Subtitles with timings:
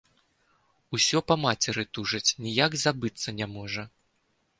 [0.97, 3.83] Усё па мацеры тужыць, ніяк забыцца не можа.